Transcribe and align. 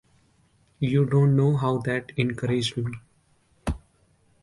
You 0.79 1.05
don’t 1.05 1.33
know 1.35 1.55
how 1.57 1.77
that 1.81 2.11
encouraged 2.17 2.75
me. 2.75 2.91